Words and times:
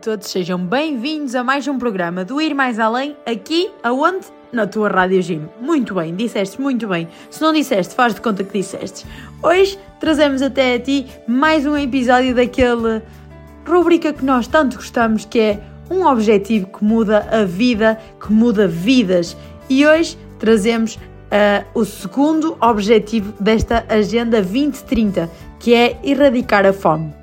Todos, 0.00 0.28
sejam 0.28 0.58
bem-vindos 0.58 1.34
a 1.34 1.44
mais 1.44 1.68
um 1.68 1.76
programa 1.76 2.24
do 2.24 2.40
Ir 2.40 2.54
Mais 2.54 2.78
Além, 2.78 3.14
aqui 3.26 3.70
aonde? 3.82 4.28
Na 4.50 4.66
tua 4.66 4.88
Rádio 4.88 5.20
Gym. 5.20 5.46
Muito 5.60 5.94
bem, 5.94 6.16
disseste 6.16 6.58
muito 6.58 6.88
bem. 6.88 7.06
Se 7.28 7.42
não 7.42 7.52
disseste, 7.52 7.94
faz 7.94 8.14
de 8.14 8.20
conta 8.22 8.42
que 8.42 8.58
disseste. 8.58 9.04
Hoje 9.42 9.78
trazemos 10.00 10.40
até 10.40 10.74
a 10.74 10.80
ti 10.80 11.06
mais 11.28 11.66
um 11.66 11.76
episódio 11.76 12.34
daquele 12.34 13.02
rubrica 13.66 14.10
que 14.10 14.24
nós 14.24 14.46
tanto 14.46 14.76
gostamos, 14.76 15.26
que 15.26 15.38
é 15.38 15.60
um 15.90 16.06
objetivo 16.06 16.68
que 16.68 16.82
muda 16.82 17.28
a 17.30 17.44
vida, 17.44 18.00
que 18.18 18.32
muda 18.32 18.66
vidas. 18.66 19.36
E 19.68 19.86
hoje 19.86 20.16
trazemos 20.38 20.94
uh, 20.94 20.98
o 21.74 21.84
segundo 21.84 22.56
objetivo 22.58 23.34
desta 23.38 23.84
Agenda 23.86 24.40
2030, 24.40 25.30
que 25.58 25.74
é 25.74 26.00
erradicar 26.02 26.64
a 26.64 26.72
fome. 26.72 27.19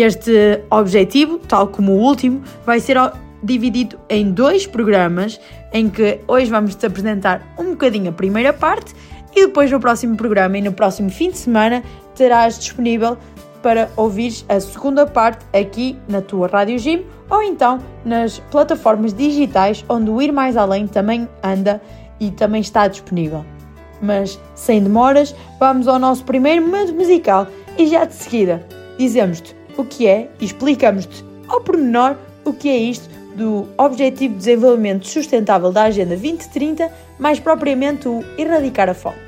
Este 0.00 0.62
objetivo, 0.70 1.38
tal 1.40 1.66
como 1.66 1.90
o 1.90 1.98
último, 1.98 2.40
vai 2.64 2.78
ser 2.78 2.96
dividido 3.42 3.98
em 4.08 4.30
dois 4.30 4.64
programas, 4.64 5.40
em 5.72 5.90
que 5.90 6.20
hoje 6.28 6.48
vamos 6.48 6.76
te 6.76 6.86
apresentar 6.86 7.42
um 7.58 7.70
bocadinho 7.70 8.10
a 8.10 8.12
primeira 8.12 8.52
parte 8.52 8.94
e 9.34 9.46
depois 9.46 9.72
no 9.72 9.80
próximo 9.80 10.16
programa 10.16 10.56
e 10.56 10.62
no 10.62 10.72
próximo 10.72 11.10
fim 11.10 11.32
de 11.32 11.38
semana 11.38 11.82
terás 12.14 12.60
disponível 12.60 13.18
para 13.60 13.90
ouvir 13.96 14.32
a 14.48 14.60
segunda 14.60 15.04
parte 15.04 15.44
aqui 15.52 15.98
na 16.08 16.22
tua 16.22 16.46
Rádio 16.46 16.78
Gym 16.78 17.04
ou 17.28 17.42
então 17.42 17.80
nas 18.04 18.38
plataformas 18.52 19.12
digitais 19.12 19.84
onde 19.88 20.10
o 20.10 20.22
Ir 20.22 20.30
Mais 20.30 20.56
Além 20.56 20.86
também 20.86 21.28
anda 21.42 21.82
e 22.20 22.30
também 22.30 22.60
está 22.60 22.86
disponível. 22.86 23.44
Mas 24.00 24.38
sem 24.54 24.80
demoras, 24.80 25.34
vamos 25.58 25.88
ao 25.88 25.98
nosso 25.98 26.24
primeiro 26.24 26.64
momento 26.64 26.94
musical 26.94 27.48
e 27.76 27.88
já 27.88 28.04
de 28.04 28.14
seguida 28.14 28.64
dizemos-te 28.96 29.57
o 29.78 29.84
que 29.84 30.06
é 30.06 30.28
e 30.40 30.44
explicamos-te 30.44 31.24
ao 31.48 31.62
pormenor 31.62 32.16
o 32.44 32.52
que 32.52 32.68
é 32.68 32.76
isto 32.76 33.08
do 33.36 33.68
Objetivo 33.78 34.34
de 34.34 34.38
Desenvolvimento 34.40 35.06
Sustentável 35.06 35.70
da 35.70 35.84
Agenda 35.84 36.16
2030, 36.16 36.92
mais 37.18 37.38
propriamente 37.38 38.08
o 38.08 38.22
erradicar 38.36 38.88
a 38.90 38.94
fome. 38.94 39.27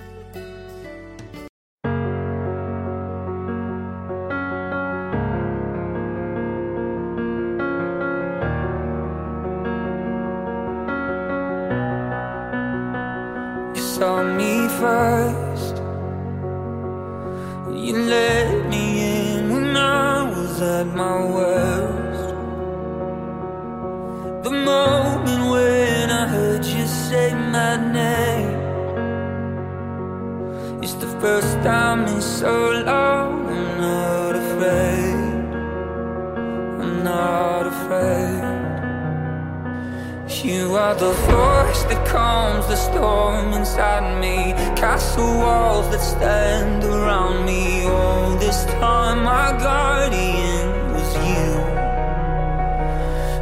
At 20.80 20.86
my 20.86 21.18
worst. 21.36 22.34
The 24.44 24.50
moment 24.50 25.42
when 25.52 26.10
I 26.10 26.26
heard 26.26 26.64
you 26.64 26.86
say 26.86 27.34
my 27.34 27.74
name. 28.00 28.56
It's 30.82 30.94
the 31.04 31.10
first 31.20 31.52
time 31.70 32.00
in 32.12 32.22
so 32.22 32.54
long. 32.90 33.32
I'm 33.54 33.68
not 33.86 34.32
afraid. 34.44 35.44
I'm 36.82 37.04
not 37.04 37.64
afraid. 37.74 38.40
You 40.42 40.74
are 40.76 40.94
the 40.94 41.12
force 41.28 41.82
that 41.90 42.02
calms 42.08 42.66
the 42.68 42.76
storm 42.76 43.52
inside 43.52 44.18
me 44.24 44.54
Castle 44.74 45.34
walls 45.42 45.86
that 45.90 46.00
stand 46.00 46.82
around 46.82 47.44
me 47.44 47.84
All 47.84 48.36
this 48.36 48.64
time 48.80 49.24
my 49.24 49.48
guardian 49.66 50.59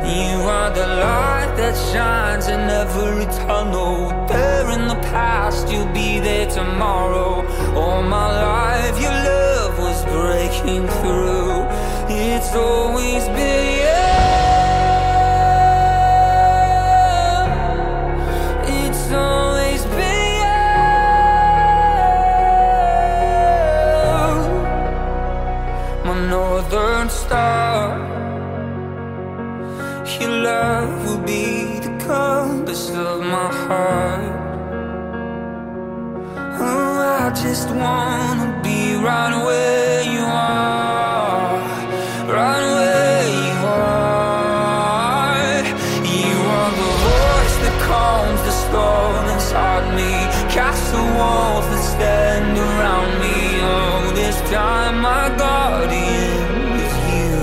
You 0.09 0.41
are 0.41 0.71
the 0.71 0.87
light 0.87 1.53
that 1.59 1.77
shines 1.93 2.49
in 2.49 2.61
every 2.61 3.27
tunnel. 3.45 4.09
There 4.27 4.71
in 4.71 4.89
the 4.89 4.99
past, 5.13 5.71
you'll 5.71 5.93
be 5.93 6.19
there 6.19 6.49
tomorrow. 6.49 7.47
All 7.77 8.03
my 8.03 8.29
life 8.43 8.99
your 8.99 9.13
love 9.13 9.79
was 9.79 10.03
breaking 10.07 10.89
through. 10.89 11.67
It's 12.09 12.55
always 12.55 13.25
been. 13.37 13.69
You 13.79 13.99
It's 18.87 19.13
always 19.13 19.38
heart. 33.53 34.35
Oh, 36.61 37.01
I 37.21 37.31
just 37.45 37.69
wanna 37.71 38.61
be 38.63 38.95
right 38.97 39.35
where 39.47 40.03
you 40.03 40.25
are 40.25 41.59
Right 42.27 42.67
where 42.77 43.27
you 43.45 43.57
are. 43.67 45.29
You 46.19 46.37
are 46.59 46.73
the 46.83 46.93
voice 47.09 47.57
that 47.65 47.77
calms 47.89 48.43
the 48.49 48.55
storm 48.65 49.25
inside 49.35 49.87
me 49.99 50.13
Castle 50.53 51.09
walls 51.19 51.67
that 51.73 51.85
stand 51.95 52.59
around 52.59 53.11
me. 53.23 53.37
Oh, 53.63 54.13
this 54.15 54.39
time 54.51 54.97
my 55.01 55.29
guardian 55.37 56.81
is 56.87 56.95
you. 57.13 57.37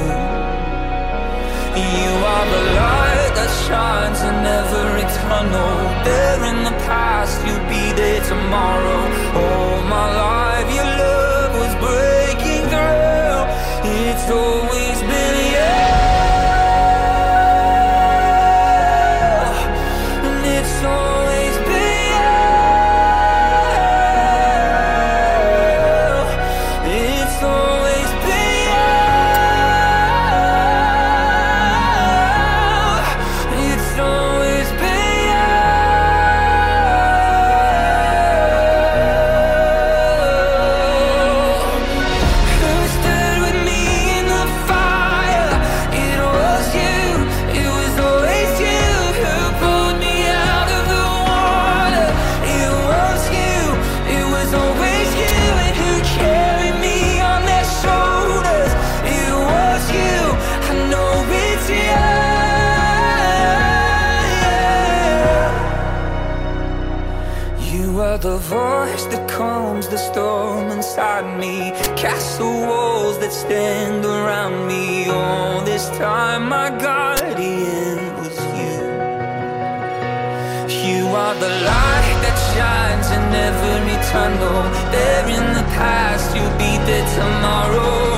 You 1.93 2.11
are 2.33 2.47
the 2.55 2.63
light 2.81 3.31
that 3.39 3.51
shines 3.65 4.19
in 4.29 4.37
every 4.59 5.05
tunnel 5.21 5.84
There 6.05 6.45
in 6.45 6.63
the 6.63 6.75
past, 6.85 7.35
you'll 7.47 7.67
be 7.67 7.85
there 7.99 8.21
tomorrow. 8.23 9.01
All 9.41 9.81
my 9.95 10.07
life 10.23 10.67
your 10.77 10.91
love 11.03 11.51
was 11.61 11.73
breaking 11.85 12.63
through 12.71 13.41
It's 13.89 14.29
always 14.29 14.74
that 73.25 73.33
stand 73.33 74.05
around 74.05 74.67
me. 74.67 75.09
All 75.09 75.61
this 75.61 75.89
time, 75.97 76.47
my 76.47 76.69
guardian 76.69 77.97
was 78.19 78.37
you. 78.59 78.77
You 80.89 81.07
are 81.23 81.35
the 81.45 81.53
light 81.71 82.17
that 82.23 82.37
shines 82.53 83.07
in 83.17 83.25
every 83.49 83.97
tunnel. 84.13 84.61
There 84.93 85.27
in 85.37 85.45
the 85.57 85.65
past, 85.73 86.35
you'll 86.35 86.57
be 86.65 86.77
there 86.85 87.07
tomorrow. 87.19 88.14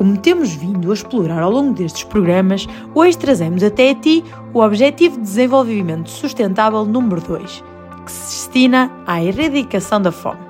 Como 0.00 0.16
temos 0.16 0.54
vindo 0.54 0.90
a 0.90 0.94
explorar 0.94 1.42
ao 1.42 1.50
longo 1.50 1.74
destes 1.74 2.04
programas, 2.04 2.66
hoje 2.94 3.18
trazemos 3.18 3.62
até 3.62 3.90
a 3.90 3.94
ti 3.94 4.24
o 4.54 4.60
Objetivo 4.60 5.16
de 5.16 5.24
Desenvolvimento 5.24 6.08
Sustentável 6.08 6.86
número 6.86 7.20
2, 7.20 7.62
que 8.06 8.10
se 8.10 8.46
destina 8.46 8.90
à 9.06 9.22
erradicação 9.22 10.00
da 10.00 10.10
fome. 10.10 10.40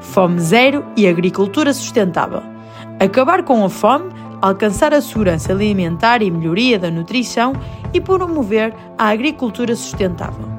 Fome 0.00 0.38
zero 0.38 0.84
e 0.96 1.08
agricultura 1.08 1.74
sustentável. 1.74 2.40
Acabar 3.00 3.42
com 3.42 3.64
a 3.64 3.68
fome, 3.68 4.08
alcançar 4.40 4.94
a 4.94 5.00
segurança 5.00 5.50
alimentar 5.50 6.22
e 6.22 6.30
melhoria 6.30 6.78
da 6.78 6.88
nutrição 6.88 7.54
e 7.92 8.00
promover 8.00 8.72
a 8.96 9.08
agricultura 9.08 9.74
sustentável. 9.74 10.55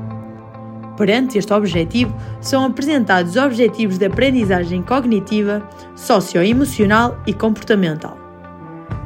Perante 0.98 1.38
este 1.38 1.54
objetivo, 1.54 2.14
são 2.42 2.66
apresentados 2.66 3.36
os 3.36 3.38
objetivos 3.38 4.00
de 4.00 4.06
aprendizagem 4.06 4.82
cognitiva, 4.82 5.62
socioemocional 5.96 7.20
e 7.28 7.34
comportamental. 7.34 8.18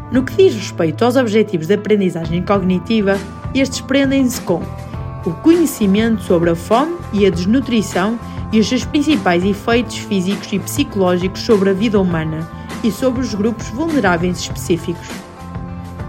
No 0.09 0.23
que 0.23 0.35
diz 0.35 0.55
respeito 0.55 1.03
aos 1.03 1.17
objetivos 1.17 1.67
de 1.67 1.73
aprendizagem 1.73 2.41
cognitiva, 2.43 3.17
estes 3.53 3.81
prendem-se 3.81 4.39
com 4.41 4.61
o 5.25 5.33
conhecimento 5.43 6.23
sobre 6.23 6.49
a 6.49 6.55
fome 6.55 6.95
e 7.13 7.25
a 7.25 7.29
desnutrição 7.29 8.17
e 8.53 8.59
os 8.59 8.67
seus 8.67 8.85
principais 8.85 9.43
efeitos 9.43 9.97
físicos 9.97 10.51
e 10.51 10.59
psicológicos 10.59 11.41
sobre 11.41 11.69
a 11.69 11.73
vida 11.73 11.99
humana 11.99 12.49
e 12.83 12.91
sobre 12.91 13.21
os 13.21 13.33
grupos 13.33 13.69
vulneráveis 13.69 14.39
específicos 14.39 15.07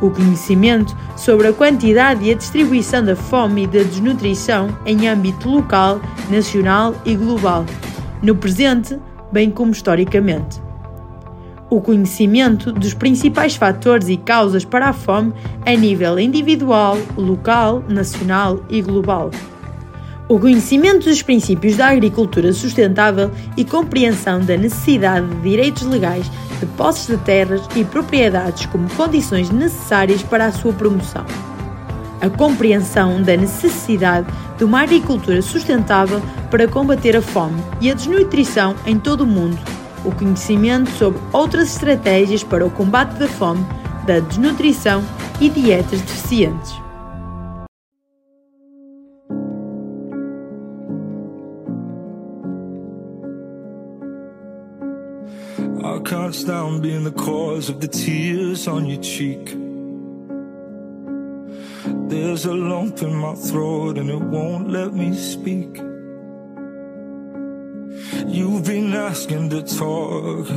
o 0.02 0.10
conhecimento 0.10 0.94
sobre 1.16 1.46
a 1.46 1.52
quantidade 1.52 2.24
e 2.24 2.32
a 2.32 2.34
distribuição 2.34 3.02
da 3.02 3.16
fome 3.16 3.62
e 3.62 3.66
da 3.66 3.82
desnutrição 3.84 4.76
em 4.84 5.08
âmbito 5.08 5.48
local, 5.48 6.00
nacional 6.28 6.94
e 7.06 7.14
global, 7.14 7.64
no 8.20 8.34
presente, 8.34 8.98
bem 9.32 9.50
como 9.50 9.70
historicamente. 9.70 10.60
O 11.70 11.80
conhecimento 11.80 12.70
dos 12.70 12.92
principais 12.92 13.56
fatores 13.56 14.08
e 14.08 14.18
causas 14.18 14.64
para 14.64 14.88
a 14.88 14.92
fome 14.92 15.32
a 15.64 15.74
nível 15.74 16.18
individual, 16.18 16.98
local, 17.16 17.82
nacional 17.88 18.60
e 18.68 18.82
global. 18.82 19.30
O 20.28 20.38
conhecimento 20.38 21.08
dos 21.08 21.22
princípios 21.22 21.76
da 21.76 21.88
agricultura 21.88 22.52
sustentável 22.52 23.30
e 23.56 23.64
compreensão 23.64 24.40
da 24.40 24.56
necessidade 24.56 25.26
de 25.26 25.40
direitos 25.40 25.82
legais 25.82 26.30
de 26.62 26.66
posses 26.74 27.08
de 27.08 27.16
terras 27.16 27.62
e 27.74 27.84
propriedades 27.84 28.66
como 28.66 28.88
condições 28.90 29.50
necessárias 29.50 30.22
para 30.22 30.46
a 30.46 30.52
sua 30.52 30.72
promoção. 30.72 31.26
A 32.20 32.30
compreensão 32.30 33.20
da 33.20 33.36
necessidade 33.36 34.28
de 34.56 34.62
uma 34.62 34.82
agricultura 34.82 35.42
sustentável 35.42 36.22
para 36.50 36.68
combater 36.68 37.16
a 37.16 37.22
fome 37.22 37.60
e 37.80 37.90
a 37.90 37.94
desnutrição 37.94 38.76
em 38.86 38.96
todo 38.96 39.22
o 39.22 39.26
mundo. 39.26 39.58
O 40.04 40.12
conhecimento 40.12 40.90
sobre 40.92 41.20
outras 41.32 41.72
estratégias 41.72 42.44
para 42.44 42.64
o 42.64 42.70
combate 42.70 43.18
da 43.18 43.26
fome, 43.26 43.66
da 44.06 44.20
desnutrição 44.20 45.02
e 45.40 45.50
dietas 45.50 46.00
deficientes. 46.00 46.80
glass 56.32 56.44
down, 56.44 56.80
being 56.80 57.04
the 57.04 57.12
cause 57.12 57.68
of 57.68 57.80
the 57.80 57.88
tears 57.88 58.66
on 58.66 58.86
your 58.86 59.02
cheek. 59.02 59.54
There's 62.08 62.46
a 62.46 62.54
lump 62.54 63.02
in 63.02 63.14
my 63.14 63.34
throat 63.34 63.98
and 63.98 64.08
it 64.08 64.20
won't 64.20 64.70
let 64.70 64.94
me 64.94 65.14
speak. 65.14 65.76
You've 68.26 68.64
been 68.64 68.94
asking 68.94 69.50
to 69.50 69.62
talk. 69.62 70.48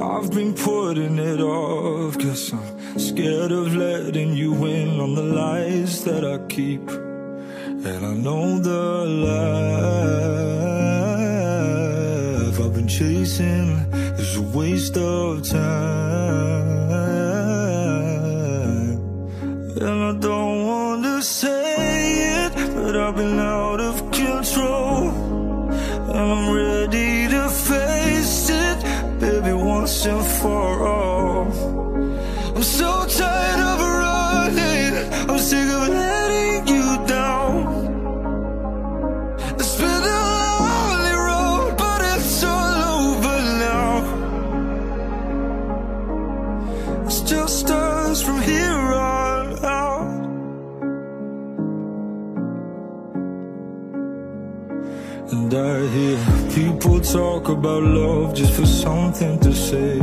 I've 0.00 0.30
been 0.30 0.54
putting 0.54 1.18
it 1.18 1.40
off, 1.40 2.16
cause 2.18 2.52
I'm 2.52 2.98
scared 2.98 3.50
of 3.50 3.74
letting 3.74 4.34
you 4.34 4.66
in 4.66 5.00
on 5.00 5.14
the 5.16 5.22
lies 5.22 6.04
that 6.04 6.24
I 6.24 6.38
keep. 6.46 6.88
And 6.88 8.06
I 8.06 8.14
know 8.14 8.58
the 8.60 9.04
lies 9.26 10.95
been 12.86 12.98
chasing 12.98 13.70
is 14.18 14.36
a 14.36 14.42
waste 14.42 14.96
of 14.96 15.48
time. 15.48 15.60
And 19.80 20.02
I 20.04 20.12
don't 20.18 20.66
want 20.66 21.04
to 21.04 21.22
say 21.22 22.44
it, 22.44 22.52
but 22.74 22.96
I've 22.96 23.16
been 23.16 23.38
out 23.38 23.80
of 23.80 24.10
control. 24.12 25.10
And 26.08 26.18
I'm 26.32 26.54
ready 26.54 27.28
to 27.28 27.48
face 27.48 28.50
it, 28.50 29.20
baby, 29.20 29.52
once 29.52 30.06
and 30.06 30.24
for 30.24 30.86
all. 30.86 31.15
Talk 57.12 57.48
about 57.48 57.82
love 57.82 58.34
just 58.34 58.52
for 58.52 58.66
something 58.66 59.38
to 59.38 59.52
say. 59.54 59.98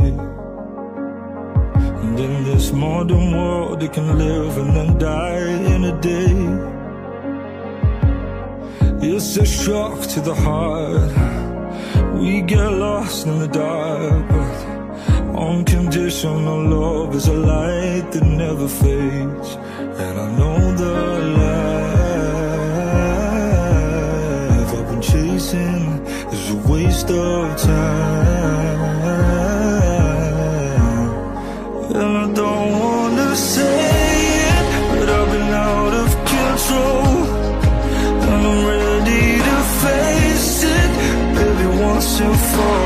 And 2.02 2.18
in 2.18 2.44
this 2.44 2.72
modern 2.72 3.32
world, 3.36 3.80
they 3.80 3.88
can 3.88 4.18
live 4.18 4.56
and 4.56 4.74
then 4.76 4.98
die 4.98 5.50
in 5.74 5.84
a 5.84 6.00
day. 6.00 6.34
It's 9.06 9.36
a 9.36 9.44
shock 9.44 10.00
to 10.14 10.20
the 10.20 10.34
heart. 10.34 11.12
We 12.14 12.40
get 12.40 12.70
lost 12.72 13.26
in 13.26 13.38
the 13.38 13.48
dark, 13.48 14.28
but 14.28 15.36
unconditional 15.36 16.60
love 16.76 17.14
is 17.14 17.28
a 17.28 17.34
light 17.34 18.12
that 18.12 18.24
never 18.24 18.66
fades. 18.66 19.56
And 20.02 20.20
I 20.24 20.28
know 20.38 20.74
the 20.74 20.94
life 21.38 21.63
waste 26.84 27.10
of 27.10 27.56
time. 27.56 28.80
And 31.94 32.12
I 32.22 32.32
don't 32.40 32.72
wanna 32.80 33.36
say 33.36 33.78
it, 34.50 34.64
but 34.90 35.08
I've 35.08 35.30
been 35.32 35.52
out 35.68 35.94
of 36.02 36.08
control. 36.34 37.06
And 38.24 38.40
I'm 38.50 38.60
ready 38.72 39.26
to 39.48 39.58
face 39.82 40.64
it, 40.78 40.90
baby, 41.36 41.66
once 41.84 42.20
and 42.20 42.38
for 42.52 42.83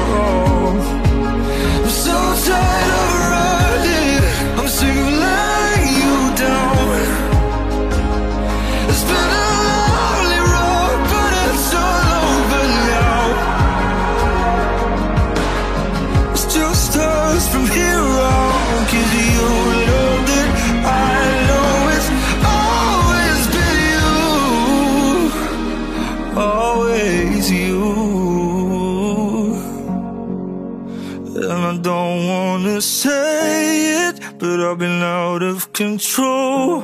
control. 35.78 36.82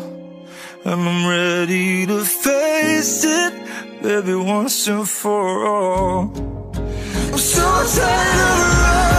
And 0.84 1.00
I'm 1.08 1.26
ready 1.26 2.06
to 2.06 2.24
face 2.24 3.24
it, 3.24 3.52
baby, 4.00 4.36
once 4.36 4.86
and 4.86 5.08
for 5.08 5.66
all. 5.66 6.30
I'm 7.32 7.38
so 7.38 7.66
tired 7.96 8.40
of 8.50 8.78
running, 8.78 9.13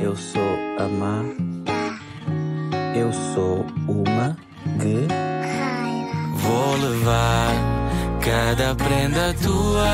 Eu 0.00 0.16
sou 0.16 0.58
a 0.78 0.88
má. 0.88 1.24
Eu 2.94 3.12
sou 3.34 3.66
uma 3.86 4.36
guerreira. 4.76 5.14
Vou 6.34 6.76
levar 6.76 7.78
cada 8.20 8.74
prenda 8.74 9.34
tua, 9.42 9.88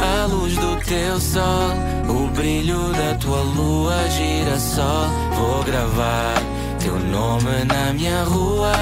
a 0.00 0.26
luz 0.26 0.56
do 0.56 0.76
teu 0.84 1.20
sol, 1.20 1.70
o 2.08 2.28
brilho 2.28 2.92
da 2.92 3.14
tua 3.14 3.42
lua, 3.42 4.08
girassol. 4.08 5.08
Vou 5.36 5.64
gravar 5.64 6.34
teu 6.80 6.98
nome 6.98 7.64
na 7.66 7.92
minha 7.92 8.22
rua, 8.24 8.72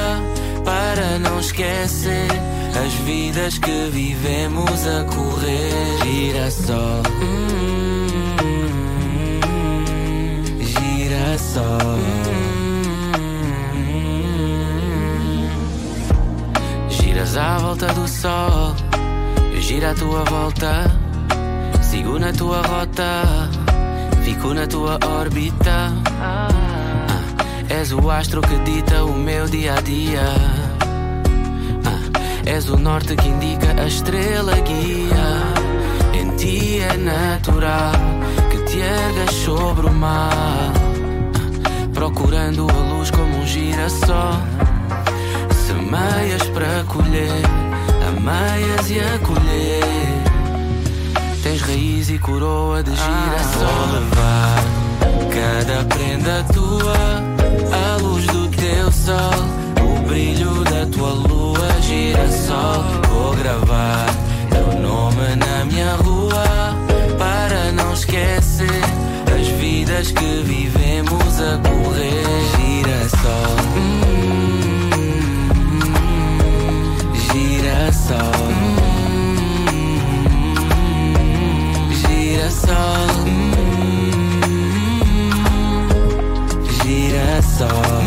para 0.64 1.18
não 1.18 1.40
esquecer 1.40 2.28
as 2.84 2.92
vidas 3.04 3.58
que 3.58 3.90
vivemos 3.90 4.86
a 4.86 5.04
correr. 5.04 5.98
Girassol, 6.04 7.02
hum, 7.22 7.83
Giras 16.88 17.36
à 17.36 17.58
volta 17.58 17.86
do 17.88 18.06
sol, 18.06 18.74
eu 19.52 19.60
giro 19.60 19.86
à 19.88 19.94
tua 19.94 20.22
volta. 20.24 20.84
Sigo 21.82 22.20
na 22.20 22.32
tua 22.32 22.62
rota, 22.62 23.22
fico 24.22 24.54
na 24.54 24.66
tua 24.68 24.98
órbita. 25.04 25.92
Ah, 26.20 26.48
és 27.68 27.92
o 27.92 28.10
astro 28.10 28.40
que 28.40 28.56
dita 28.60 29.04
o 29.04 29.12
meu 29.12 29.46
dia 29.46 29.74
a 29.74 29.80
dia. 29.80 30.34
Ah, 31.84 32.46
és 32.46 32.68
o 32.68 32.76
norte 32.76 33.16
que 33.16 33.28
indica 33.28 33.74
a 33.80 33.86
estrela 33.86 34.54
guia. 34.60 35.26
Em 36.14 36.30
ti 36.36 36.78
é 36.78 36.96
natural 36.96 37.92
que 38.50 38.58
te 38.70 38.80
ergas 38.80 39.34
sobre 39.34 39.86
o 39.86 39.92
mar, 39.92 40.72
procurando 41.94 42.66
a 42.68 42.94
luz 42.94 43.10
como 43.10 43.38
um 43.38 43.46
girassol. 43.46 44.34
Semeias 45.66 46.42
para 46.50 46.84
colher, 46.84 47.42
ameias 48.08 48.90
e 48.90 49.00
a 49.00 49.18
colher. 49.20 49.84
Tens 51.42 51.62
raiz 51.62 52.10
e 52.10 52.18
coroa 52.18 52.82
de 52.82 52.90
girassol. 52.90 53.92
levar 53.92 54.64
cada 55.30 55.84
prenda 55.84 56.44
tua, 56.52 56.94
a 57.72 57.96
luz 58.02 58.26
do 58.26 58.48
teu 58.48 58.92
sol, 58.92 59.14
o 59.82 60.08
brilho 60.08 60.64
da 60.64 60.86
tua 60.86 61.10
lua, 61.10 61.82
girassol. 87.64 88.02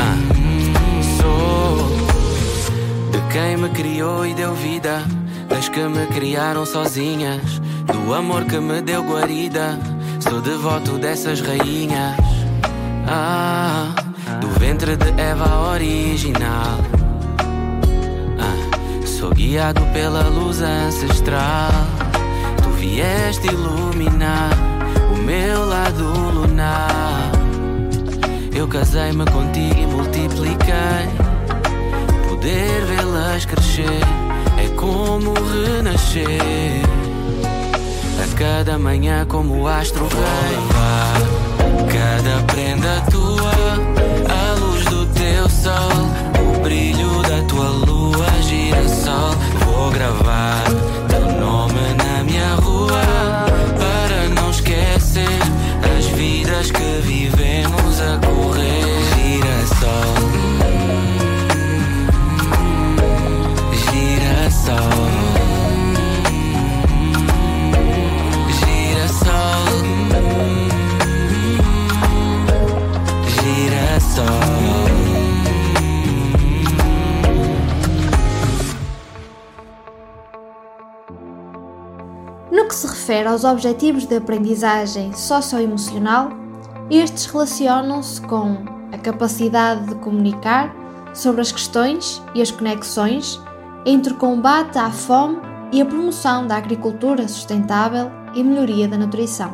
Ah, 0.00 0.18
sou 1.20 1.88
de 3.10 3.20
quem 3.32 3.56
me 3.56 3.68
criou 3.70 4.26
e 4.26 4.34
deu 4.34 4.54
vida, 4.54 5.02
das 5.48 5.68
que 5.68 5.80
me 5.80 6.06
criaram 6.06 6.64
sozinhas, 6.66 7.60
do 7.86 8.14
amor 8.14 8.44
que 8.44 8.58
me 8.58 8.80
deu 8.80 9.02
guarida. 9.02 9.78
Sou 10.20 10.40
devoto 10.40 10.98
dessas 10.98 11.40
rainhas. 11.40 12.16
Ah, 13.06 13.94
do 14.40 14.48
ventre 14.58 14.96
de 14.96 15.08
Eva 15.20 15.70
original. 15.72 16.78
Ah, 18.38 19.06
sou 19.06 19.30
guiado 19.30 19.80
pela 19.92 20.22
luz 20.24 20.60
ancestral. 20.60 21.70
Tu 22.62 22.70
vieste 22.70 23.46
iluminar 23.46 24.50
o 25.12 25.16
meu 25.16 25.64
lado 25.66 26.04
lunar. 26.34 27.17
Eu 28.68 28.72
casei-me 28.80 29.24
contigo 29.24 29.80
e 29.80 29.86
multipliquei. 29.86 31.08
Poder 32.28 32.84
vê-las 32.84 33.46
crescer 33.46 34.02
é 34.62 34.68
como 34.76 35.32
renascer. 35.32 36.82
A 38.22 38.36
cada 38.36 38.78
manhã, 38.78 39.24
como 39.26 39.62
o 39.62 39.66
astro 39.66 40.06
rei. 40.08 40.58
Cada 41.90 42.42
prenda 42.52 43.00
tua, 43.10 43.52
a 44.28 44.52
luz 44.60 44.84
do 44.84 45.06
teu 45.14 45.48
sol, 45.48 46.52
o 46.54 46.60
brilho 46.60 47.22
da 47.22 47.40
tua 47.48 47.68
lua, 47.68 48.26
girassol. 48.42 49.30
Vou 49.64 49.90
gravar 49.92 50.64
teu 51.08 51.40
nome 51.40 51.94
na 51.96 52.07
aos 83.28 83.44
objetivos 83.44 84.06
de 84.06 84.16
aprendizagem 84.16 85.12
socioemocional, 85.12 86.30
estes 86.90 87.26
relacionam-se 87.26 88.22
com 88.22 88.64
a 88.90 88.96
capacidade 88.96 89.86
de 89.86 89.94
comunicar 89.96 90.74
sobre 91.12 91.42
as 91.42 91.52
questões 91.52 92.22
e 92.34 92.40
as 92.40 92.50
conexões 92.50 93.40
entre 93.84 94.14
o 94.14 94.16
combate 94.16 94.78
à 94.78 94.90
fome 94.90 95.38
e 95.70 95.82
a 95.82 95.84
promoção 95.84 96.46
da 96.46 96.56
agricultura 96.56 97.28
sustentável 97.28 98.10
e 98.34 98.42
melhoria 98.42 98.88
da 98.88 98.96
nutrição. 98.96 99.50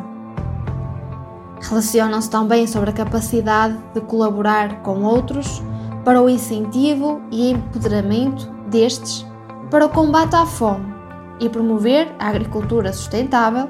Relacionam-se 1.60 2.30
também 2.30 2.66
sobre 2.68 2.90
a 2.90 2.92
capacidade 2.92 3.76
de 3.92 4.00
colaborar 4.02 4.82
com 4.82 5.02
outros 5.02 5.60
para 6.04 6.22
o 6.22 6.28
incentivo 6.28 7.20
e 7.32 7.50
empoderamento 7.50 8.48
destes 8.68 9.26
para 9.70 9.86
o 9.86 9.88
combate 9.88 10.36
à 10.36 10.46
fome 10.46 10.93
e 11.40 11.48
promover 11.48 12.14
a 12.18 12.28
agricultura 12.28 12.92
sustentável 12.92 13.68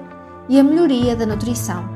e 0.48 0.58
a 0.58 0.62
melhoria 0.62 1.16
da 1.16 1.26
nutrição. 1.26 1.88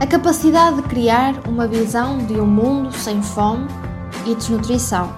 A 0.00 0.06
capacidade 0.06 0.76
de 0.76 0.82
criar 0.82 1.34
uma 1.48 1.66
visão 1.66 2.18
de 2.18 2.34
um 2.34 2.46
mundo 2.46 2.92
sem 2.92 3.22
fome 3.22 3.66
e 4.26 4.34
desnutrição. 4.34 5.12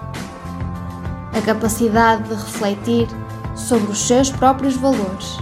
A 1.37 1.41
capacidade 1.45 2.23
de 2.25 2.35
refletir 2.35 3.09
sobre 3.55 3.91
os 3.91 3.99
seus 3.99 4.31
próprios 4.31 4.77
valores 4.77 5.39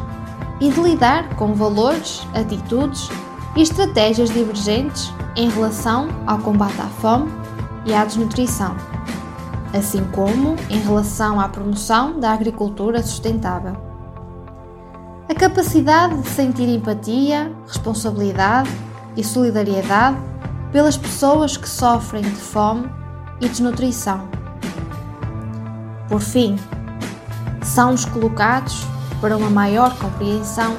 e 0.60 0.70
de 0.70 0.80
lidar 0.80 1.36
com 1.36 1.54
valores, 1.54 2.26
atitudes 2.34 3.08
e 3.54 3.62
estratégias 3.62 4.30
divergentes 4.30 5.12
em 5.36 5.48
relação 5.48 6.08
ao 6.26 6.38
combate 6.38 6.80
à 6.80 6.86
fome 6.86 7.30
e 7.86 7.94
à 7.94 8.04
desnutrição 8.04 8.74
assim 9.72 10.04
como 10.12 10.56
em 10.70 10.78
relação 10.78 11.40
à 11.40 11.48
promoção 11.48 12.18
da 12.18 12.32
agricultura 12.32 13.02
sustentável. 13.02 13.76
A 15.28 15.34
capacidade 15.34 16.20
de 16.22 16.28
sentir 16.28 16.68
empatia, 16.68 17.52
responsabilidade 17.66 18.70
e 19.16 19.22
solidariedade 19.22 20.16
pelas 20.72 20.96
pessoas 20.96 21.56
que 21.56 21.68
sofrem 21.68 22.22
de 22.22 22.30
fome 22.30 22.88
e 23.40 23.48
desnutrição. 23.48 24.28
Por 26.08 26.20
fim, 26.20 26.56
são-nos 27.62 28.04
colocados 28.06 28.86
para 29.20 29.36
uma 29.36 29.50
maior 29.50 29.96
compreensão 29.98 30.76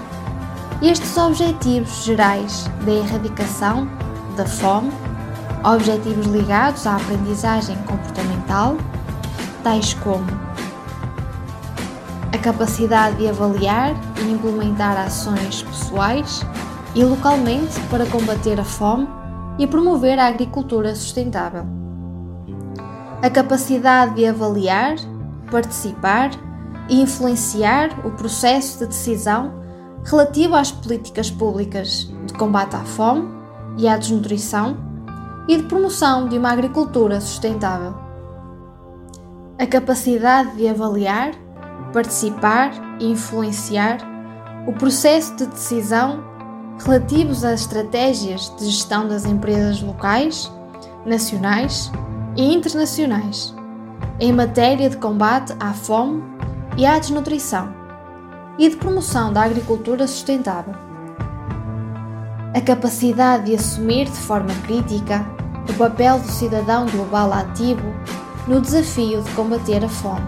estes 0.81 1.15
objetivos 1.17 2.03
gerais 2.03 2.69
da 2.85 2.91
erradicação 2.91 3.87
da 4.35 4.45
fome 4.45 4.91
objetivos 5.63 6.25
ligados 6.27 6.87
à 6.87 6.95
aprendizagem 6.95 7.75
comportamental, 7.83 8.77
tais 9.63 9.93
como 9.95 10.25
a 12.33 12.37
capacidade 12.37 13.17
de 13.17 13.27
avaliar 13.27 13.93
e 14.21 14.31
implementar 14.31 14.97
ações 14.97 15.63
pessoais 15.63 16.45
e 16.95 17.03
localmente 17.03 17.79
para 17.89 18.05
combater 18.05 18.59
a 18.59 18.63
fome 18.63 19.07
e 19.57 19.67
promover 19.67 20.17
a 20.17 20.27
agricultura 20.27 20.95
sustentável. 20.95 21.65
A 23.21 23.29
capacidade 23.29 24.15
de 24.15 24.25
avaliar, 24.25 24.95
participar 25.51 26.31
e 26.87 27.01
influenciar 27.01 27.89
o 28.05 28.11
processo 28.11 28.79
de 28.79 28.87
decisão 28.87 29.53
relativo 30.05 30.55
às 30.55 30.71
políticas 30.71 31.29
públicas 31.29 32.09
de 32.25 32.33
combate 32.35 32.75
à 32.75 32.79
fome 32.79 33.27
e 33.77 33.87
à 33.87 33.97
desnutrição 33.97 34.88
e 35.49 35.57
de 35.57 35.63
promoção 35.63 36.29
de 36.29 36.37
uma 36.37 36.51
agricultura 36.51 37.19
sustentável. 37.19 37.95
A 39.57 39.65
capacidade 39.65 40.55
de 40.55 40.67
avaliar, 40.67 41.31
participar 41.91 42.71
e 42.99 43.11
influenciar 43.11 43.97
o 44.67 44.73
processo 44.73 45.35
de 45.35 45.47
decisão 45.47 46.23
relativos 46.85 47.43
às 47.43 47.61
estratégias 47.61 48.53
de 48.59 48.65
gestão 48.67 49.07
das 49.07 49.25
empresas 49.25 49.81
locais, 49.81 50.51
nacionais 51.03 51.91
e 52.37 52.53
internacionais 52.53 53.55
em 54.19 54.31
matéria 54.31 54.87
de 54.87 54.97
combate 54.97 55.51
à 55.59 55.73
fome 55.73 56.21
e 56.77 56.85
à 56.85 56.99
desnutrição 56.99 57.73
e 58.59 58.69
de 58.69 58.75
promoção 58.75 59.33
da 59.33 59.41
agricultura 59.45 60.05
sustentável. 60.05 60.88
A 62.51 62.61
capacidade 62.61 63.45
de 63.45 63.55
assumir 63.55 64.05
de 64.05 64.17
forma 64.17 64.53
crítica 64.65 65.23
o 65.69 65.73
papel 65.75 66.17
do 66.17 66.27
cidadão 66.27 66.87
global 66.87 67.31
ativo 67.31 67.93
no 68.47 68.59
desafio 68.59 69.21
de 69.21 69.29
combater 69.31 69.85
a 69.85 69.87
fome. 69.87 70.25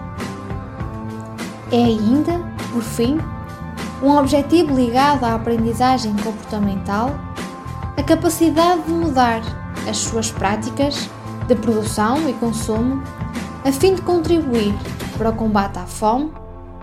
É 1.72 1.76
ainda, 1.82 2.38
por 2.72 2.82
fim, 2.82 3.18
um 4.00 4.16
objetivo 4.16 4.72
ligado 4.72 5.24
à 5.24 5.34
aprendizagem 5.34 6.14
comportamental, 6.18 7.10
a 7.96 8.02
capacidade 8.04 8.82
de 8.82 8.92
mudar 8.92 9.42
as 9.88 9.96
suas 9.96 10.30
práticas 10.30 11.10
de 11.48 11.56
produção 11.56 12.28
e 12.28 12.32
consumo 12.34 13.02
a 13.64 13.72
fim 13.72 13.94
de 13.94 14.02
contribuir 14.02 14.74
para 15.18 15.30
o 15.30 15.34
combate 15.34 15.78
à 15.78 15.86
fome 15.86 16.32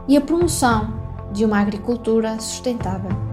e 0.06 0.18
a 0.18 0.22
promoção 0.22 0.94
de 1.32 1.46
uma 1.46 1.60
agricultura 1.60 2.38
sustentável. 2.40 3.29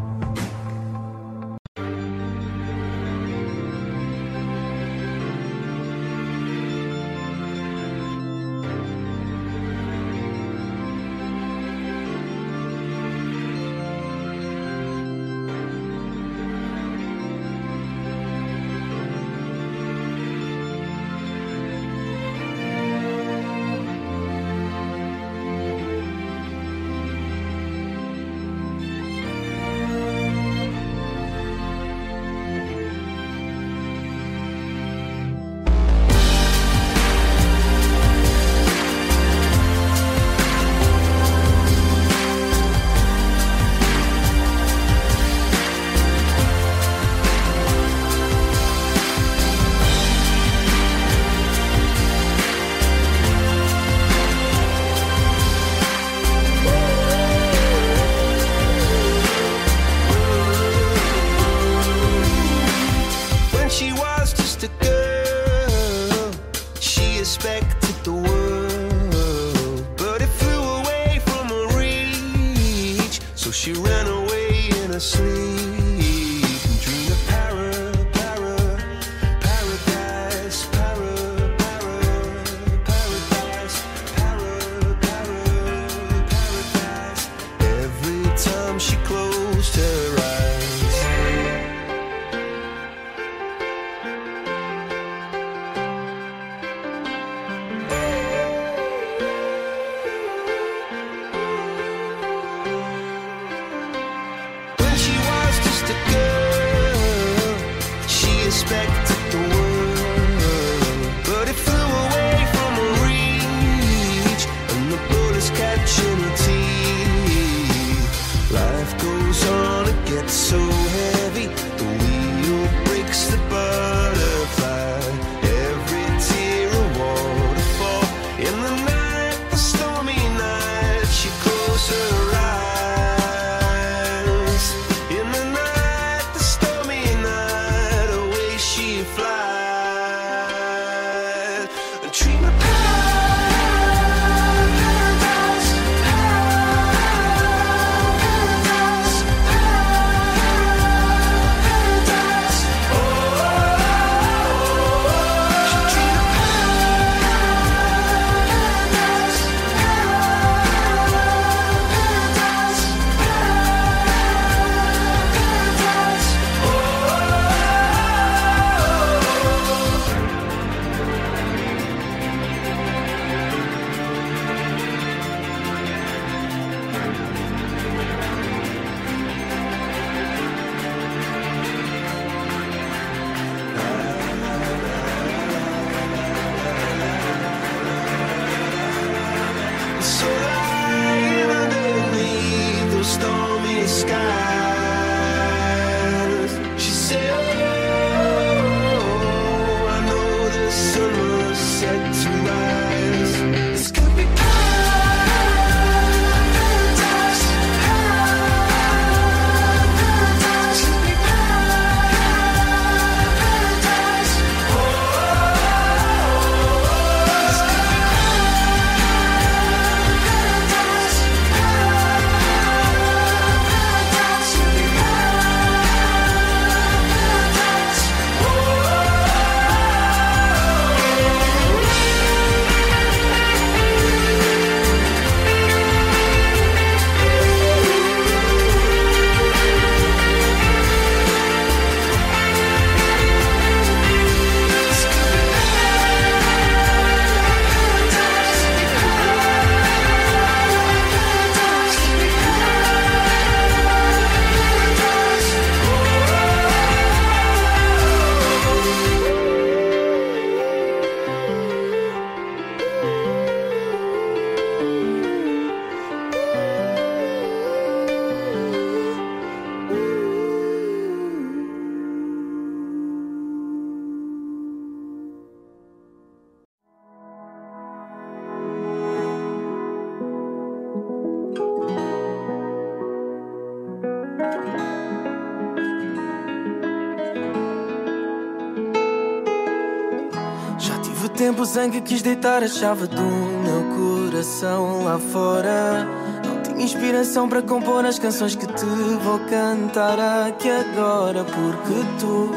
Que 291.77 292.01
quis 292.01 292.23
deitar 292.23 292.63
a 292.63 292.69
chave 292.69 293.07
do 293.07 293.21
meu 293.21 293.85
coração 294.25 295.05
lá 295.05 295.19
fora. 295.19 296.09
Não 296.47 296.63
tinha 296.63 296.83
inspiração 296.83 297.47
para 297.51 297.61
compor 297.61 298.07
as 298.07 298.19
canções 298.19 298.57
que 298.57 298.67
te 298.67 298.87
vou 299.23 299.39
cantar 299.41 300.19
aqui 300.19 300.71
agora. 300.71 301.45
Porque 301.45 302.03
tu 302.19 302.51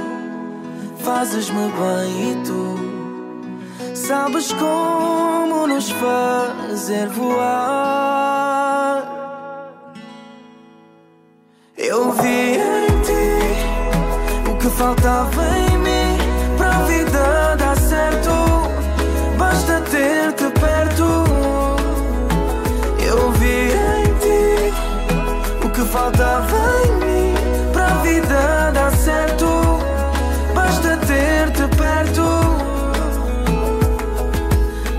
fazes-me 1.03 1.69
bem 1.69 2.31
e 2.31 2.35
tu 2.45 2.77
sabes 3.93 4.53
como 4.53 5.67
nos 5.67 5.89
fazer 5.89 7.09
voar. 7.09 7.43
Eu 11.77 12.13
vi 12.13 12.55
em 12.55 13.01
ti 13.01 14.49
o 14.49 14.55
que 14.57 14.69
faltava 14.69 15.43
em 15.57 15.68
faltava 25.91 26.55
em 26.85 26.91
mim 27.03 27.33
para 27.73 27.85
a 27.87 27.95
vida 28.01 28.71
dar 28.73 28.91
certo. 28.91 29.45
Basta 30.53 30.97
ter-te 30.97 31.67
perto. 31.75 32.23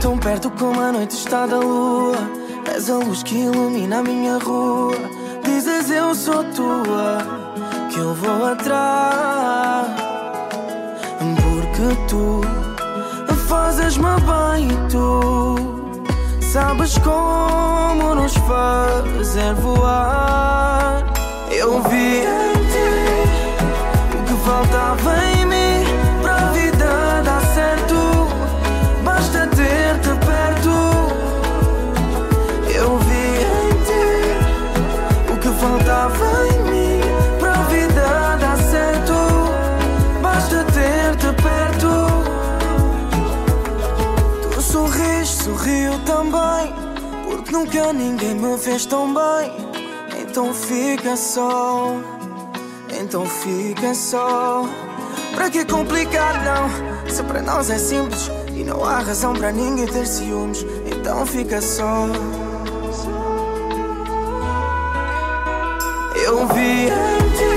Tão 0.01 0.19
perto 0.19 0.51
como 0.51 0.81
a 0.81 0.93
noite 0.93 1.17
está 1.17 1.47
da 1.47 1.59
lua. 1.59 2.17
És 2.75 2.91
a 2.91 2.97
luz 2.97 3.23
que 3.23 3.37
ilumina 3.37 3.99
a 3.99 4.03
minha 4.03 4.39
rua. 4.39 4.95
Dizes 5.45 5.91
eu 5.91 6.15
sou 6.15 6.45
tua, 6.55 7.19
que 7.91 7.99
eu 7.99 8.15
vou 8.15 8.47
atrás. 8.47 9.89
Porque 11.43 11.97
tu 12.09 12.41
fazes-me 13.49 14.15
bem 14.21 14.69
tu 14.89 15.80
sabes 16.53 16.99
como 16.99 18.15
nos 18.17 18.35
fazer 18.35 19.55
voar. 19.55 21.05
Eu 21.49 21.81
vi 21.85 22.23
em 22.23 22.53
ti 22.73 22.91
o 24.19 24.23
que 24.25 24.35
faltava 24.45 25.13
em 25.27 25.30
que 47.51 47.53
nunca 47.53 47.93
ninguém 47.93 48.35
me 48.35 48.57
fez 48.57 48.87
tão 48.87 49.13
bem. 49.13 49.53
Então 50.21 50.55
fica 50.55 51.17
só, 51.17 51.97
então 53.01 53.27
fica 53.27 53.95
só. 53.95 54.65
Para 55.35 55.51
que 55.51 55.65
complicar, 55.65 56.45
não? 56.45 57.11
Se 57.11 57.23
para 57.25 57.43
nós 57.43 57.71
é 57.71 57.79
simples 57.79 58.31
e 58.55 58.63
não 58.63 58.85
há 58.85 59.01
razão 59.01 59.35
para 59.35 59.51
ninguém 59.51 59.87
ter 59.87 60.07
ciúmes, 60.07 60.65
então 60.87 61.27
fica 61.27 61.61
só. 61.61 62.07
Eu 66.15 66.47
vi 66.49 66.85
em 66.85 67.31
ti 67.37 67.57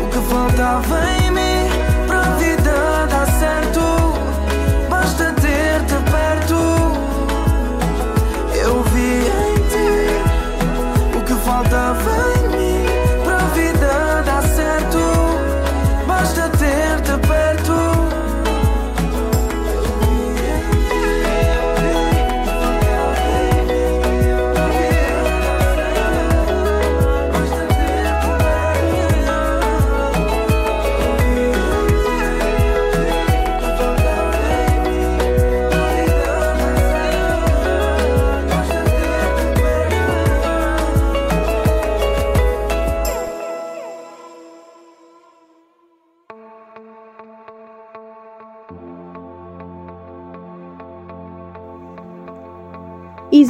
o 0.00 0.08
que 0.10 0.32
faltava 0.32 1.00
em 1.22 1.30
mim 1.32 2.06
para 2.06 2.20
a 2.20 2.30
vida 2.36 3.06
dar 3.08 3.26
certo. 3.38 3.89
Ti 11.62 11.74
o 11.76 12.29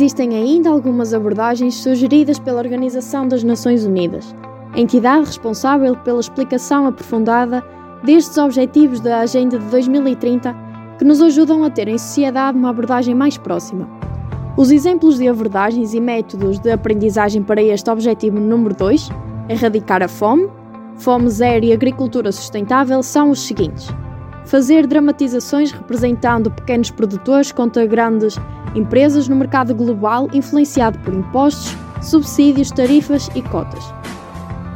Existem 0.01 0.35
ainda 0.35 0.71
algumas 0.71 1.13
abordagens 1.13 1.75
sugeridas 1.75 2.39
pela 2.39 2.59
Organização 2.59 3.29
das 3.29 3.45
Nações 3.45 3.85
Unidas, 3.85 4.35
entidade 4.75 5.27
responsável 5.27 5.95
pela 5.95 6.19
explicação 6.19 6.87
aprofundada 6.87 7.63
destes 8.03 8.39
objetivos 8.39 8.99
da 9.01 9.19
Agenda 9.19 9.59
de 9.59 9.67
2030 9.67 10.57
que 10.97 11.05
nos 11.05 11.21
ajudam 11.21 11.65
a 11.65 11.69
ter 11.69 11.87
em 11.87 11.99
sociedade 11.99 12.57
uma 12.57 12.71
abordagem 12.71 13.15
mais 13.15 13.37
próxima. 13.37 13.87
Os 14.57 14.71
exemplos 14.71 15.19
de 15.19 15.29
abordagens 15.29 15.93
e 15.93 16.01
métodos 16.01 16.59
de 16.59 16.71
aprendizagem 16.71 17.43
para 17.43 17.63
este 17.63 17.91
objetivo 17.91 18.41
número 18.41 18.75
2, 18.75 19.11
erradicar 19.51 20.03
a 20.03 20.09
fome, 20.09 20.49
fome 20.97 21.29
zero 21.29 21.67
e 21.67 21.75
agricultura 21.75 22.33
sustentável, 22.33 23.03
são 23.03 23.29
os 23.29 23.41
seguintes: 23.47 23.91
fazer 24.51 24.85
dramatizações 24.85 25.71
representando 25.71 26.51
pequenos 26.51 26.91
produtores 26.91 27.53
contra 27.53 27.87
grandes 27.87 28.37
empresas 28.75 29.29
no 29.29 29.37
mercado 29.37 29.73
global 29.73 30.29
influenciado 30.33 30.99
por 30.99 31.15
impostos, 31.15 31.73
subsídios, 32.03 32.73
tarifas 32.73 33.31
e 33.37 33.43
cotas. 33.43 33.85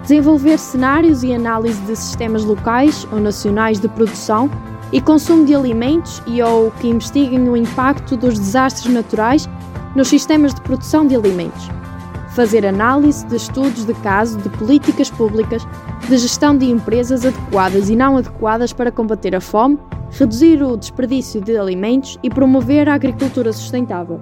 Desenvolver 0.02 0.58
cenários 0.58 1.24
e 1.24 1.34
análise 1.34 1.80
de 1.82 1.96
sistemas 1.96 2.44
locais 2.44 3.04
ou 3.10 3.18
nacionais 3.18 3.80
de 3.80 3.88
produção 3.88 4.48
e 4.92 5.00
consumo 5.00 5.44
de 5.44 5.56
alimentos 5.56 6.22
e 6.24 6.40
ou 6.40 6.70
que 6.70 6.86
investiguem 6.86 7.48
o 7.48 7.56
impacto 7.56 8.16
dos 8.16 8.38
desastres 8.38 8.94
naturais 8.94 9.48
nos 9.96 10.06
sistemas 10.06 10.54
de 10.54 10.60
produção 10.60 11.04
de 11.04 11.16
alimentos. 11.16 11.68
Fazer 12.34 12.66
análise 12.66 13.24
de 13.26 13.36
estudos 13.36 13.84
de 13.84 13.94
caso 13.94 14.36
de 14.38 14.48
políticas 14.48 15.08
públicas 15.08 15.64
de 16.08 16.18
gestão 16.18 16.58
de 16.58 16.68
empresas 16.68 17.24
adequadas 17.24 17.88
e 17.88 17.94
não 17.94 18.16
adequadas 18.16 18.72
para 18.72 18.90
combater 18.90 19.36
a 19.36 19.40
fome, 19.40 19.78
reduzir 20.10 20.60
o 20.60 20.76
desperdício 20.76 21.40
de 21.40 21.56
alimentos 21.56 22.18
e 22.24 22.28
promover 22.28 22.88
a 22.88 22.94
agricultura 22.94 23.52
sustentável. 23.52 24.20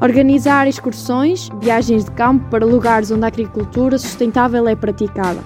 Organizar 0.00 0.66
excursões, 0.66 1.50
viagens 1.60 2.06
de 2.06 2.10
campo 2.12 2.48
para 2.48 2.64
lugares 2.64 3.10
onde 3.10 3.24
a 3.24 3.28
agricultura 3.28 3.98
sustentável 3.98 4.66
é 4.66 4.74
praticada. 4.74 5.40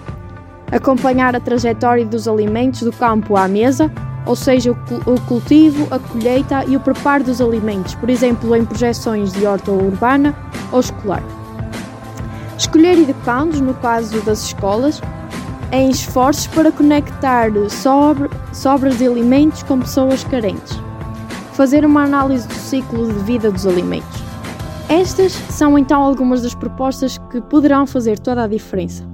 Acompanhar 0.71 1.35
a 1.35 1.41
trajetória 1.41 2.07
dos 2.07 2.29
alimentos 2.29 2.83
do 2.83 2.93
campo 2.93 3.37
à 3.37 3.49
mesa, 3.49 3.91
ou 4.27 4.37
seja, 4.37 4.71
o 4.71 5.21
cultivo, 5.23 5.89
a 5.93 5.99
colheita 5.99 6.65
e 6.67 6.77
o 6.77 6.81
preparo 6.81 7.25
dos 7.25 7.41
alimentos, 7.41 7.97
por 7.97 8.09
exemplo, 8.09 8.55
em 8.55 8.65
projeções 8.65 9.33
de 9.33 9.45
horta 9.45 9.73
urbana 9.73 10.33
ou 10.71 10.79
escolar. 10.79 11.23
Escolher 12.59 12.99
educandos, 12.99 13.61
no 13.61 13.75
caso 13.75 14.21
das 14.23 14.45
escolas, 14.45 15.01
em 15.73 15.91
esforços 15.91 16.47
para 16.47 16.71
conectar 16.71 17.51
sobras 17.69 18.99
de 18.99 19.07
alimentos 19.07 19.63
com 19.65 19.81
pessoas 19.81 20.23
carentes. 20.25 20.79
Fazer 21.55 21.85
uma 21.85 22.05
análise 22.05 22.47
do 22.47 22.55
ciclo 22.55 23.13
de 23.13 23.19
vida 23.21 23.51
dos 23.51 23.67
alimentos. 23.67 24.23
Estas 24.89 25.33
são 25.33 25.79
então 25.79 26.03
algumas 26.03 26.43
das 26.43 26.55
propostas 26.55 27.19
que 27.31 27.41
poderão 27.41 27.87
fazer 27.87 28.19
toda 28.19 28.45
a 28.45 28.47
diferença. 28.47 29.14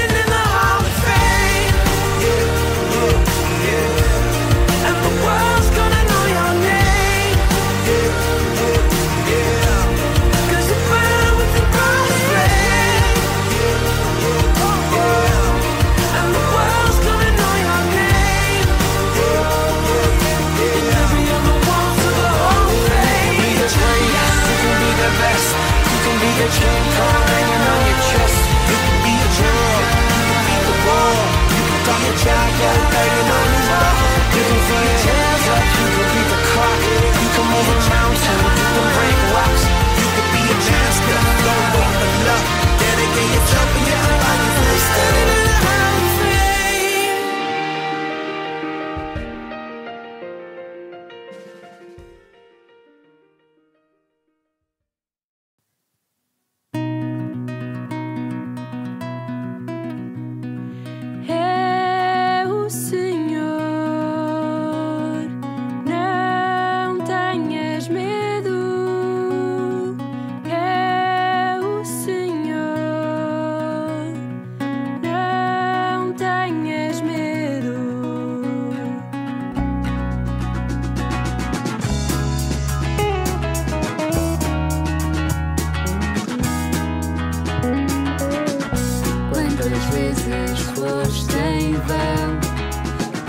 Quantas 89.71 89.89
vezes 89.95 90.59
foste 90.75 91.33
em 91.37 91.71
vão 91.71 92.39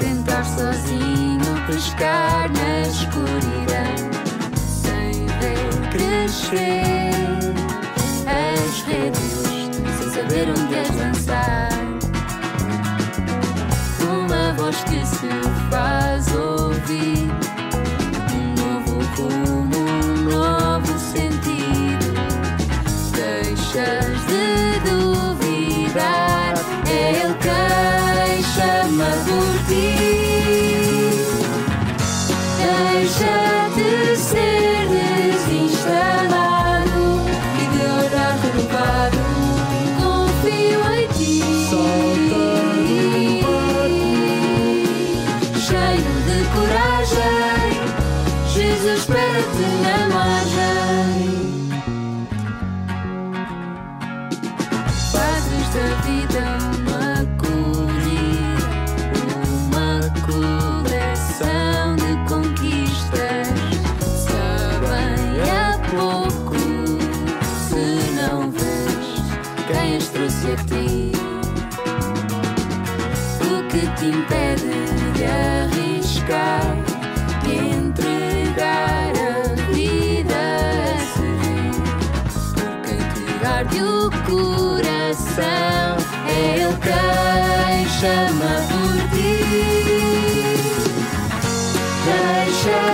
tentar 0.00 0.44
sozinho 0.44 1.66
pescar 1.68 2.50
na 2.50 2.80
escuridão, 2.80 4.10
sem 4.66 5.26
ver 5.38 5.70
crescer 5.92 7.12
as 8.26 8.82
redes, 8.82 9.70
sem 9.98 10.10
saber 10.10 10.48
onde 10.50 10.74
as 10.80 10.90
lançar. 10.96 11.68
Uma 14.00 14.52
voz 14.54 14.82
que 14.82 15.06
se 15.06 15.28
faz 15.70 16.26
ouvir, 16.34 17.30
um 18.34 18.54
novo 18.56 18.98
rumo, 19.14 19.78
um 19.78 20.14
novo 20.28 20.98
sentido. 20.98 22.12
Deixa 23.14 24.11
coração 85.32 85.96
é 86.26 86.54
Ele 86.54 86.76
quem 86.80 87.88
chama 87.88 88.52
por 88.68 88.96
ti. 89.10 89.40
Deixa 92.04 92.91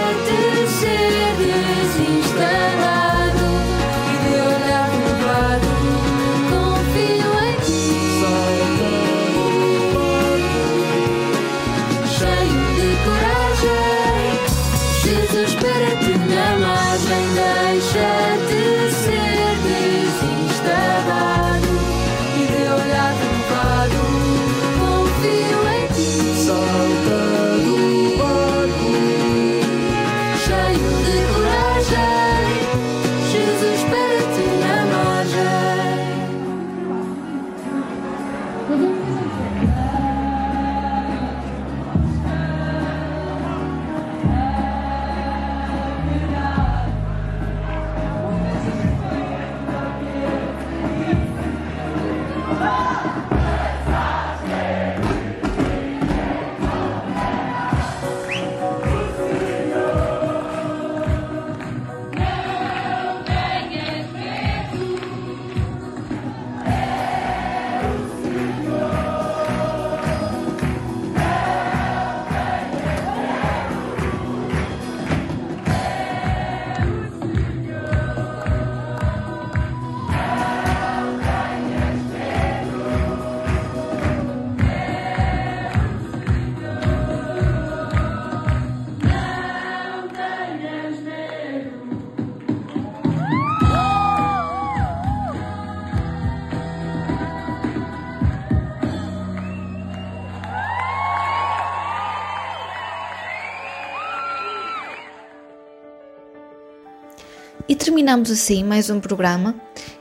terminamos 108.08 108.30
assim 108.30 108.64
mais 108.64 108.88
um 108.88 109.00
programa, 109.00 109.54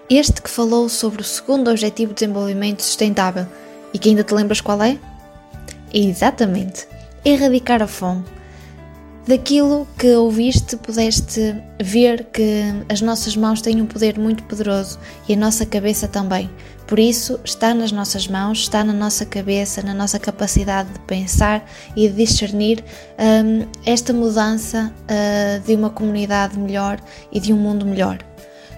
este 0.09 0.41
que 0.41 0.49
falou 0.49 0.87
sobre 0.87 1.21
o 1.21 1.25
segundo 1.25 1.69
Objetivo 1.69 2.13
de 2.13 2.21
Desenvolvimento 2.21 2.81
Sustentável. 2.81 3.45
E 3.93 3.99
que 3.99 4.07
ainda 4.07 4.23
te 4.23 4.33
lembras 4.33 4.61
qual 4.61 4.81
é? 4.81 4.97
Exatamente, 5.93 6.87
erradicar 7.25 7.83
a 7.83 7.87
fome. 7.87 8.23
Daquilo 9.27 9.85
que 9.99 10.07
ouviste, 10.15 10.77
pudeste 10.77 11.53
ver 11.83 12.23
que 12.31 12.61
as 12.87 13.01
nossas 13.01 13.35
mãos 13.35 13.61
têm 13.61 13.81
um 13.81 13.85
poder 13.85 14.17
muito 14.17 14.41
poderoso 14.43 14.97
e 15.27 15.33
a 15.33 15.37
nossa 15.37 15.65
cabeça 15.65 16.07
também. 16.07 16.49
Por 16.87 16.99
isso, 16.99 17.37
está 17.43 17.73
nas 17.73 17.91
nossas 17.91 18.27
mãos, 18.29 18.59
está 18.59 18.81
na 18.81 18.93
nossa 18.93 19.25
cabeça, 19.25 19.81
na 19.81 19.93
nossa 19.93 20.17
capacidade 20.17 20.89
de 20.93 20.99
pensar 20.99 21.69
e 21.97 22.07
de 22.07 22.15
discernir 22.15 22.81
hum, 23.19 23.67
esta 23.85 24.13
mudança 24.13 24.93
ah, 25.09 25.59
de 25.65 25.75
uma 25.75 25.89
comunidade 25.89 26.57
melhor 26.57 26.97
e 27.29 27.41
de 27.41 27.51
um 27.51 27.57
mundo 27.57 27.85
melhor. 27.85 28.19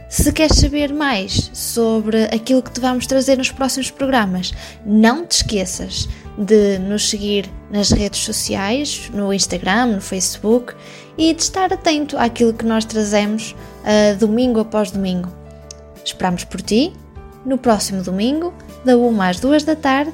Se 0.09 0.31
queres 0.31 0.57
saber 0.57 0.91
mais 0.91 1.51
sobre 1.53 2.23
aquilo 2.33 2.63
que 2.63 2.71
te 2.71 2.79
vamos 2.79 3.05
trazer 3.05 3.37
nos 3.37 3.51
próximos 3.51 3.91
programas, 3.91 4.51
não 4.83 5.23
te 5.23 5.33
esqueças 5.33 6.09
de 6.35 6.79
nos 6.79 7.11
seguir 7.11 7.47
nas 7.69 7.91
redes 7.91 8.21
sociais, 8.21 9.07
no 9.13 9.31
Instagram, 9.31 9.85
no 9.85 10.01
Facebook 10.01 10.73
e 11.15 11.31
de 11.31 11.43
estar 11.43 11.71
atento 11.71 12.17
àquilo 12.17 12.53
que 12.53 12.65
nós 12.65 12.85
trazemos 12.85 13.51
uh, 13.51 14.17
domingo 14.17 14.59
após 14.59 14.89
domingo. 14.89 15.31
Esperamos 16.03 16.43
por 16.43 16.59
ti 16.59 16.91
no 17.45 17.57
próximo 17.57 18.03
domingo, 18.03 18.53
da 18.83 18.97
1 18.97 19.21
às 19.21 19.39
2 19.39 19.63
da 19.63 19.75
tarde, 19.75 20.13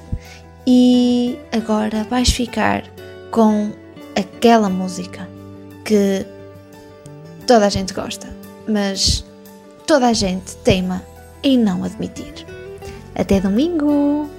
e 0.67 1.38
agora 1.51 2.03
vais 2.09 2.30
ficar 2.30 2.84
com 3.32 3.71
aquela 4.15 4.69
música 4.69 5.28
que 5.84 6.26
toda 7.45 7.65
a 7.67 7.69
gente 7.69 7.93
gosta, 7.93 8.28
mas 8.67 9.23
toda 9.86 10.07
a 10.07 10.13
gente 10.13 10.55
teima 10.57 11.03
em 11.43 11.57
não 11.57 11.84
admitir. 11.84 12.45
Até 13.13 13.39
domingo! 13.39 14.30